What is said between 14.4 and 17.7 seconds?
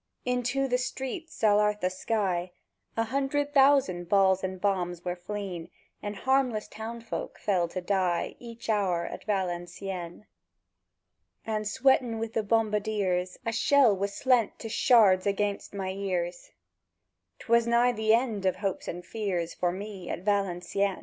to shards anighst my ears: —'Twas